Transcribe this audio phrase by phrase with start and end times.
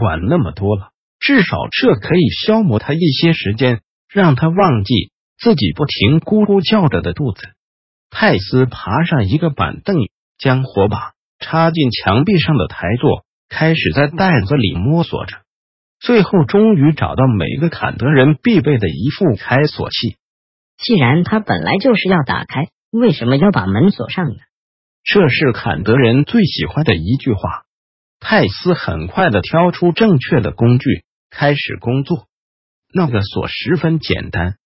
[0.00, 0.88] 管那么多了，
[1.20, 7.42] 至少这可以消磨他一些时间，让他忘记自己不停咕咕叫着的肚子。
[8.08, 9.96] 泰斯爬上一个板凳，
[10.38, 15.36] 将火把插进墙壁上的台座，开始在袋子里摸索着。
[16.00, 20.16] 最后，终于找到每个坎德人必备的一副开锁器。
[20.78, 24.36] 既然他本来就是要打开，为什么要把门锁上呢？
[25.04, 27.40] 这是坎德人最喜欢的一句话。
[28.20, 32.28] 泰斯很快的挑出正确的工具，开始工作。
[32.92, 34.56] 那个锁十分简单，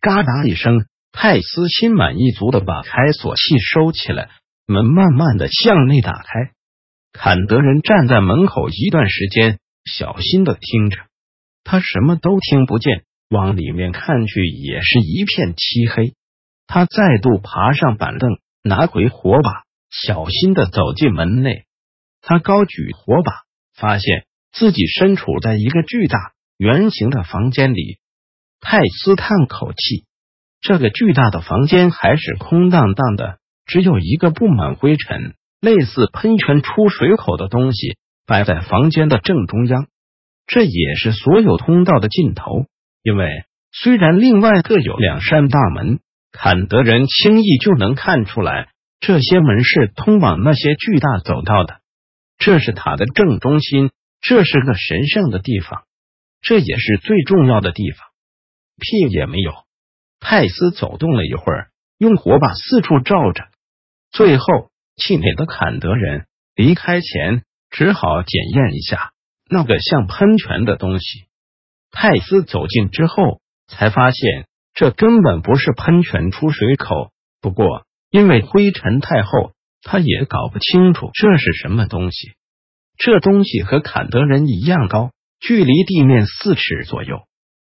[0.00, 4.28] 嘎哒一声，泰斯心满意足的把开锁器收起来，
[4.66, 6.52] 门慢慢的向内打开。
[7.12, 10.98] 坎德人站在门口一段时间，小心的听着，
[11.64, 16.14] 他什么都听不见，往里面看去也是一片漆黑。
[16.66, 21.64] 他再度爬上板凳，拿回火把，小心的走进门内。
[22.22, 23.32] 他高举火把，
[23.74, 26.18] 发现自己身处在一个巨大
[26.56, 27.98] 圆形的房间里。
[28.60, 30.06] 泰斯叹口气，
[30.60, 39.88] 这个巨大的房间还是空荡荡的，只有一个布满灰尘、类似喷泉出水口的东西摆在房间的正中央。
[40.46, 42.66] 这也是所有通道的尽头，
[43.02, 43.26] 因为
[43.72, 45.98] 虽然另外各有两扇大门，
[46.30, 48.68] 坎德人轻易就能看出来，
[49.00, 51.80] 这些门是通往那些巨大走道的。
[52.44, 55.84] 这是塔的正中心，这是个神圣的地方，
[56.40, 58.04] 这也是最重要的地方。
[58.80, 59.52] 屁也没有。
[60.18, 63.44] 泰斯走动了一会儿，用火把四处照着，
[64.10, 64.44] 最后
[64.96, 66.26] 气馁的坎德人
[66.56, 69.12] 离开前只好检验一下
[69.48, 71.28] 那个像喷泉的东西。
[71.92, 79.52] 泰斯走近之后，才发现这根本不是喷泉出水口，不过因为灰尘太厚。
[79.82, 82.32] 他也搞不清楚这是什么东西。
[82.96, 85.10] 这东西和坎德人一样高，
[85.40, 87.22] 距离地面四尺左右。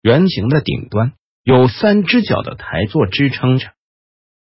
[0.03, 3.73] 圆形的顶端有三只脚的台座支撑着。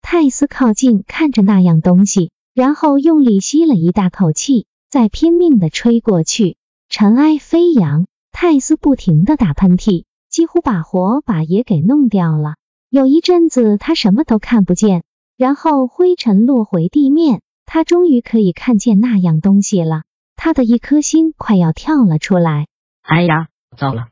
[0.02, 6.58] 泰斯靠近看着那样东西，然后用力吸了一大口气，再拼命的吹过去。
[6.90, 12.56] 尘埃飞扬，泰斯不停的打喷嚏，几乎把火把也给弄掉了。
[12.90, 15.04] 有一阵子他什么都看不见，
[15.38, 17.42] 然后灰尘落回地面。
[17.74, 20.04] 他终于可以看见那样东西了，
[20.36, 22.68] 他的一颗心快要跳了出来。
[23.02, 24.10] 哎呀，糟了！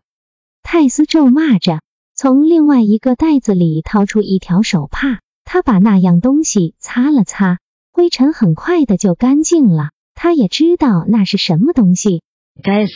[0.63, 1.81] 泰斯咒骂着，
[2.15, 7.57] 从另外一个袋子里掏出一条手帕，他把那样东西擦了擦，
[7.91, 9.89] 灰尘很快的就干净了。
[10.15, 12.23] 他也知道那是什么东西。
[12.63, 12.93] 该死！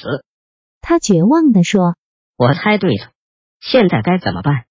[0.80, 1.98] 他绝望的说
[2.40, 3.12] ：“我猜对了，
[3.60, 4.64] 现在该怎么办？”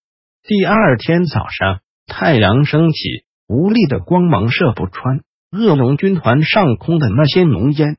[0.42, 5.20] 第二天早上，太阳升起，无力的光芒射不穿。
[5.54, 7.98] 恶龙军团上空的那些浓烟，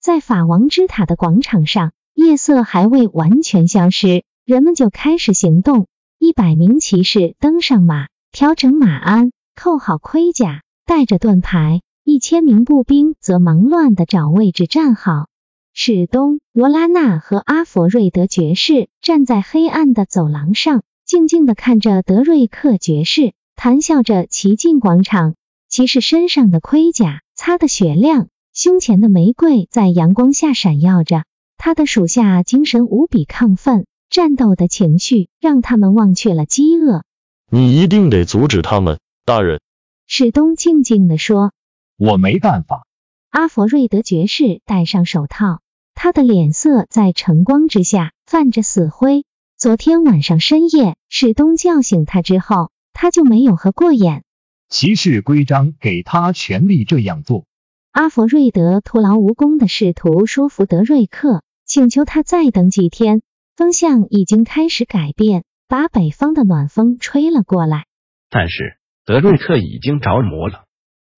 [0.00, 5.88] 在法王之塔的广场上，夜色还未完全消失，人们就开始行动。
[6.20, 15.26] 一百名骑士登上马，调整马鞍，扣好盔甲，带着盾牌；一千名步兵则忙乱的找位置站好。
[15.74, 25.34] 史东、罗拉娜和阿佛瑞德爵士站在黑暗的走廊上，静静的看着德瑞克爵士，谈笑着骑进广场。
[25.68, 31.24] 骑士身上的盔甲擦得雪亮，胸前的玫瑰在阳光下闪耀着。
[31.58, 37.02] 他的属下精神无比亢奋，战斗的情绪让他们忘却了饥饿。
[37.50, 39.60] 你一定得阻止他们，大人。
[40.06, 41.52] 史东静静地说
[41.98, 42.86] ：“我没办法。”
[43.30, 45.60] 阿佛瑞德爵士戴上手套，
[45.94, 49.24] 他的脸色在晨光之下泛着死灰。
[49.58, 54.22] 昨天晚上深夜，史东叫醒他之后，他就没有合过眼。
[54.68, 57.44] 骑士规章给他权力这样做。
[57.92, 63.22] 阿佛瑞德徒劳无功的试图说服德瑞克，请求他再等几天。
[63.56, 67.86] 风向已经开始改变，把北方的暖风吹了过来。
[68.28, 68.76] 但是
[69.06, 70.64] 德瑞克已经着魔了，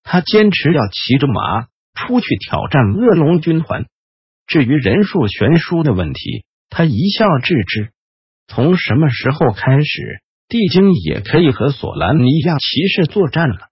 [0.05, 3.87] 他坚持要骑着马出去挑战恶龙军团。
[4.47, 7.91] 至于人数悬殊的问题，他一笑置之。
[8.47, 10.23] 从什么时候开始？
[10.49, 13.69] 地精也可以和索兰尼亚骑士作战了。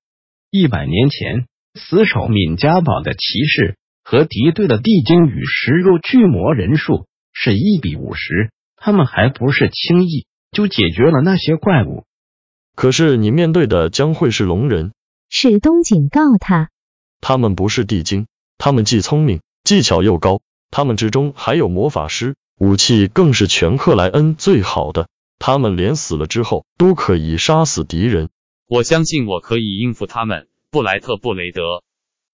[0.50, 12.04] 一百年前，死守敏加堡的骑士和敌对的地精与食肉巨魔人数是一比五十，他们还不是轻易就解决了那些怪物。
[12.74, 14.92] 可是你面对的将会是龙人，
[15.30, 16.68] 史东警告他。
[17.22, 18.26] 他们不是地精，
[18.58, 25.08] 他们既聪明，技巧又高，他们之中还有魔法师，武器更是全克莱恩最好的。
[25.38, 28.30] 他们连死了之后都可以杀死敌人。
[28.68, 31.82] 我相信我可以应付他们，布莱特·布雷德。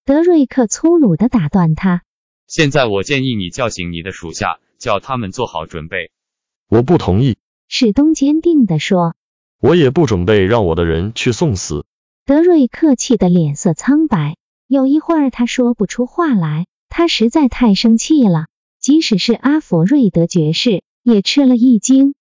[0.05, 2.03] 德瑞克粗鲁的打断他。
[2.47, 6.11] 现在我建议你叫醒你的属下，叫他们做好准备。
[6.69, 7.37] 我不同意。
[7.69, 9.15] 史东坚定的说。
[9.61, 11.87] 我也不准备让我的人去送死。
[12.27, 18.47] 德瑞克气得脸色苍白，有一会儿他说不出话来，他实在太生气了。
[18.81, 22.15] 即使是阿佛瑞德爵士也吃了一惊。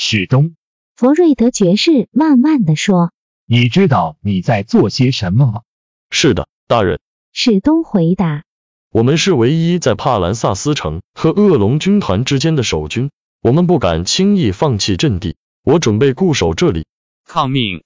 [0.00, 0.54] 史东，
[0.94, 3.10] 弗瑞德爵士慢慢的说
[3.46, 5.62] ：“你知道你在做些什么吗
[6.08, 7.00] ？”“是的，大人。”
[7.34, 8.44] 史东回答。
[8.90, 13.10] “我们是唯一在帕兰萨斯城和恶龙军团之间的守军，
[13.42, 15.36] 我们不敢轻易放弃阵地。
[15.64, 16.86] 我准备固守这里。”
[17.26, 17.82] 抗命！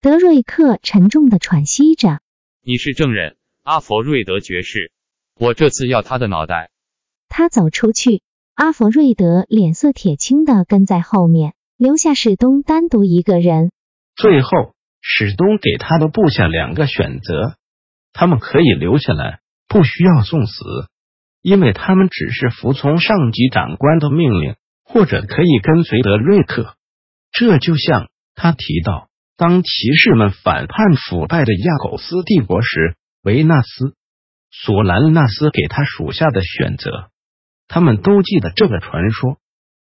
[0.00, 2.20] 德瑞克沉重的喘息着。
[2.62, 4.92] 你是证人，阿佛瑞德爵士。
[5.34, 6.70] 我这次要他的脑袋。
[7.28, 8.22] 他走出去，
[8.58, 13.70] 阿佛瑞德脸色铁青的跟在后面，留下史东单独一个人。
[14.16, 14.50] 最后，
[15.00, 17.54] 史东给他的部下两个选择：
[18.12, 19.38] 他们可以留下来，
[19.68, 20.64] 不需要送死，
[21.40, 26.74] 因为他们只是服从上级长官的命令；或者可以跟随德瑞克。
[27.30, 29.06] 这就像他提到，
[29.36, 33.94] 当骑士们反叛腐败的亚狗斯帝国时，维纳斯、
[34.50, 37.10] 索兰纳斯给他属下的选择。
[37.68, 39.36] 他们都记得这个传说，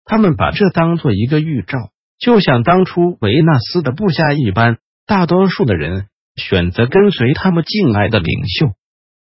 [0.03, 4.79] 他们把这当做一个预兆，就像当初维纳斯的部下一般。
[5.05, 8.73] 大多数的人选择跟随他们敬爱的领袖。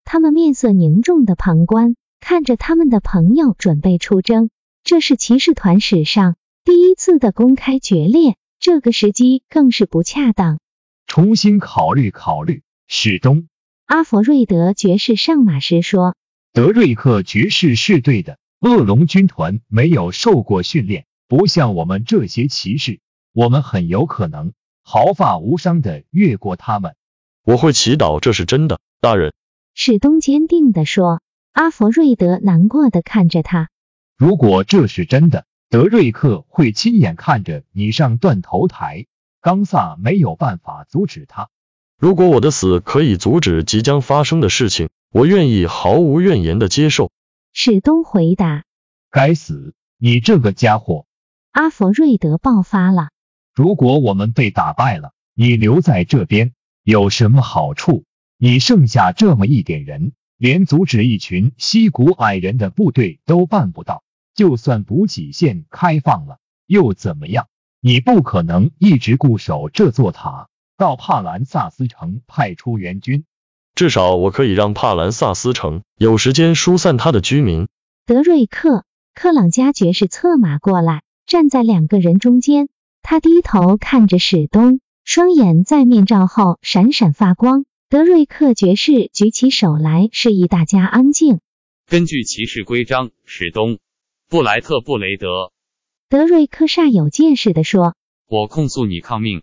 [0.04, 4.50] 他们面色凝重的旁观，看着他们的朋友准备出征。
[4.84, 6.38] 这是骑士团史上。
[6.64, 10.60] 第一次的公开决裂，这个时机更是不恰当。
[11.06, 13.48] 重新考虑考虑，史东。
[13.86, 16.16] 阿佛瑞德爵士上马时说
[16.54, 18.38] ：“德瑞克爵士是对的。
[18.60, 23.00] 恶龙军团没有受过训练，不像我们这些骑士，
[23.32, 24.52] 我们很有可能
[24.84, 26.96] 毫发无伤的越过他们。”
[27.46, 29.34] 我会祈祷这是真的，大人。
[29.74, 31.22] 史东坚定的说。
[31.52, 33.70] 阿佛瑞德难过的看着他
[34.18, 39.06] ：“如果这是真的。”德瑞克会亲眼看着你上断头台，
[39.40, 41.50] 冈萨没有办法阻止他。
[42.00, 47.12] 如果我的死可以阻止即将发生的事情，我愿意毫无怨言的接受。
[47.52, 48.64] 史东回答
[49.10, 51.08] ：“该死，你这个家伙！”
[51.52, 53.10] 阿佛瑞德爆发了。
[53.56, 56.54] 如果我们被打败了，你留在这边
[56.84, 58.06] 有什么好处？
[58.38, 64.04] 你剩下这么一点人，连阻止一群西古矮人的部队都办不到。
[64.36, 67.48] 就算补给线开放了，又怎么样？
[67.82, 73.26] 你不可能一直固守这座塔，到帕兰萨斯城派出援军。
[73.80, 77.70] 至少我可以让帕兰萨斯城有时间疏散他的居民。
[78.06, 78.84] 德瑞克
[79.16, 82.68] 克朗加爵士策马过来，站在两个人中间。
[83.02, 87.64] 他低头看着史东，双眼在面罩后闪闪发光。
[87.88, 91.40] 德瑞克爵士举起手来，示意大家安静。
[91.88, 93.78] 根据骑士规章，史东。
[94.28, 95.54] 布莱特·布雷德，
[96.10, 97.96] 德瑞克煞有介事地说
[98.28, 99.42] ：“我控诉你抗命，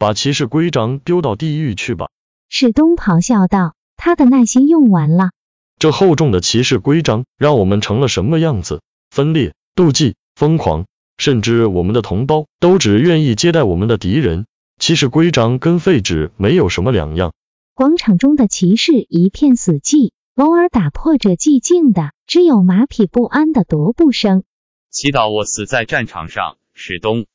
[0.00, 2.08] 把骑士规章丢到地狱去吧。”
[2.48, 5.32] 史东咆哮道：“他的耐心用完了。
[5.78, 8.80] 这厚重的骑士规章让我们成了什么样子？
[9.10, 10.86] 分裂、妒忌、疯狂，
[11.18, 14.46] 甚至我们的同胞都只愿意接待我们的敌人。
[14.78, 17.32] 骑士规章跟废纸没有什么两样。”
[17.74, 20.12] 广场中的骑士一片死寂。
[20.34, 24.44] 偶尔打破这寂静的，只有马匹不安的踱步声。
[24.88, 27.22] 祈祷我死在战场上，史东·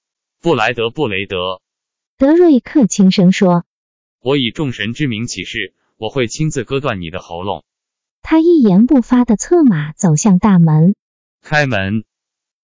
[0.42, 1.60] 布莱德·布雷德。
[2.18, 3.66] 德瑞克轻声说
[4.24, 7.64] ：“我以众神之名起誓，我会亲自割断你的喉咙。”
[8.24, 10.96] 他一言不发的策马走向大门。
[11.42, 12.06] 开门！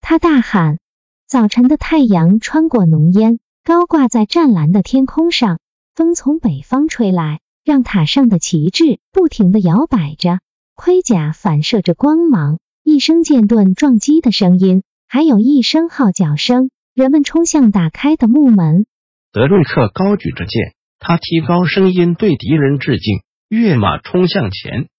[0.01, 0.79] 他大喊。
[1.27, 5.59] 早晨的太阳穿过浓烟，高挂在湛蓝的天空上。
[5.93, 7.41] 风从北方吹来。
[7.65, 10.39] 让塔上的旗帜不停的摇摆着，
[10.73, 18.87] 盔甲反射着光芒，一声剑盾撞击的声音，还有一声号角声，人们冲向打开的木门。
[19.31, 24.89] 德瑞克高举着剑，他提高声音对敌人致敬，跃马冲向前。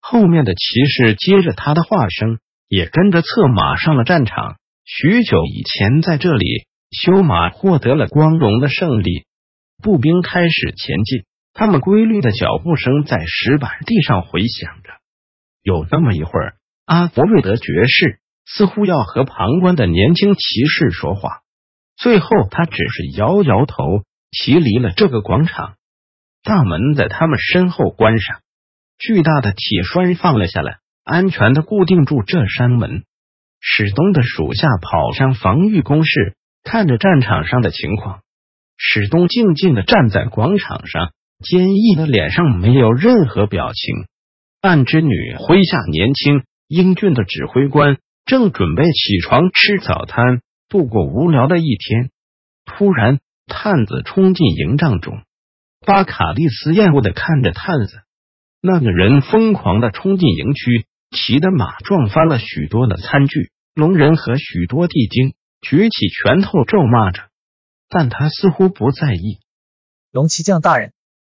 [0.00, 4.56] 后面的骑士接着他的话声，也跟着策马上了战场。
[4.84, 6.46] 许久以前，在这里，
[6.90, 9.24] 修马获得了光荣的胜利。
[9.82, 11.24] 步兵开始前进。
[11.58, 14.90] 他们规律的脚步声在石板地上回响着，
[15.62, 21.38] 有那么一会儿，阿弗瑞德爵士似乎要和旁观的年轻骑士说话，
[21.96, 24.02] 最后他只是摇摇头，
[24.38, 25.76] 骑离了这个广场。
[26.42, 28.40] 大门在他们身后关上，
[28.98, 33.04] 巨大的铁栓放了下来，安全的固定住这扇门。
[33.60, 38.20] 史东的属下跑上防御工事，看着战场上的情况。
[38.76, 41.12] 史东静静的站在广场上，
[41.42, 44.06] 坚毅的脸上没有任何表情。
[44.60, 52.10] 暗之女麾下年轻英俊的指挥官正准备起床吃早餐，度过无聊的一天。
[52.64, 55.22] 突然，探子冲进营帐中，
[55.86, 58.02] 巴卡利斯厌恶的看着探子。
[58.60, 60.86] 那个人疯狂的冲进营区，
[61.16, 67.28] 骑的马撞翻了许多的餐具，龙人和许多地精举起拳头咒骂着。
[67.88, 69.38] 但他似乎不在意。
[70.10, 70.92] 龙骑将大人，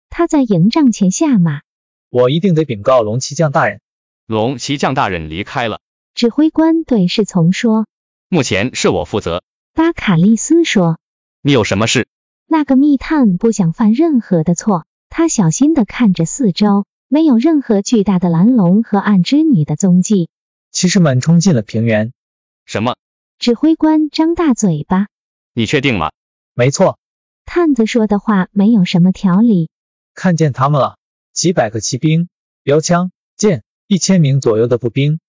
[0.10, 1.62] 他在营帐前下马。
[2.10, 3.82] 我一定得禀告龙骑将大人。
[4.28, 5.80] 龙骑将大人离开了。
[6.14, 7.88] 指挥官对侍从说
[8.30, 9.42] ：“目前是我负责。”
[9.74, 11.00] 巴卡利斯说
[11.44, 12.08] ：“你有什么事？”
[12.48, 20.30] 那个密探不想犯任何的错，他小心的看着四周，没有任何巨大的蓝龙和暗之女的踪迹。
[20.72, 22.14] 骑士们冲进了平原。
[22.66, 22.96] 什么？
[23.38, 25.08] 指挥官张大嘴巴。
[25.54, 26.12] 你确定吗？
[26.54, 26.98] 没错，
[27.46, 29.70] 探子说的话没有什么条理。
[30.14, 30.98] 看见他们了，
[31.34, 32.30] 几百个骑兵，
[32.64, 35.20] 标枪、剑，一千名左右的步兵。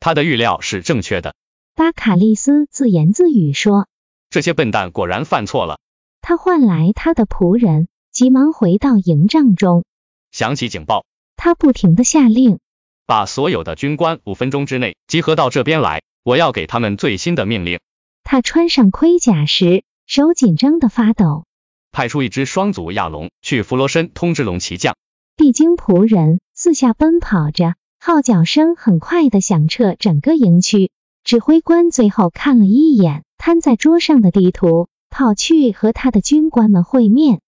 [0.00, 1.34] 他的预料是正确的。
[1.74, 3.88] 巴卡利斯自言自语说
[4.32, 5.78] ：“这些笨蛋果然犯错了。”
[6.20, 9.84] 他唤来他的仆人，急忙回到营帐中，
[10.32, 11.06] 响起警报。
[11.36, 12.58] 他不停的下令
[13.06, 17.78] ：“把所有的军官五分钟之内集合到这边来，我要给他们最新的命令。”
[18.24, 19.84] 他穿上盔甲时。
[20.04, 21.46] 手紧张的发抖，
[21.90, 24.94] 派出一只双足亚龙去弗罗申通知龙骑将。
[25.36, 30.90] 地精仆人四下奔跑着，号角声很快的响彻整个营区。
[31.24, 37.40] 指挥官最后看了一眼摊在桌上的地图，跑去和他的军官们会面。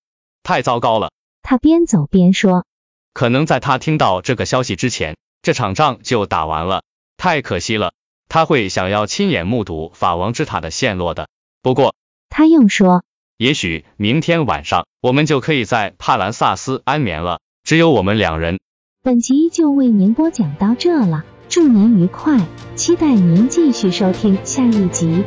[0.42, 2.66] 太糟糕了，他边走边说。
[3.12, 6.82] 可能在他听到这个消息之前，这场仗就打完了。
[7.16, 7.92] 太可惜了，
[8.28, 11.28] 他会想要亲眼目睹法王之塔的陷落的。
[11.62, 11.94] 不过。
[12.28, 13.04] 他又说
[13.38, 18.58] ：“也许明天晚上我们就可以在帕兰萨斯安眠了，只有我们两人。”
[19.00, 25.22] 本集就为您播讲到这了，祝您愉快，期待您继续收听下一集。